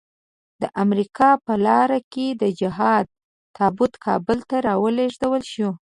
د 0.61 0.63
امريکا 0.83 1.29
په 1.45 1.53
لارۍ 1.65 2.01
کې 2.13 2.27
د 2.41 2.43
جهاد 2.59 3.05
تابوت 3.57 3.93
کابل 4.05 4.39
ته 4.49 4.57
ولېږدول 4.83 5.43
شو. 5.53 5.69